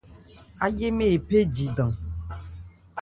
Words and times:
Áyémɛ́n 0.65 1.13
ephé 1.17 1.39
jidan. 1.55 1.91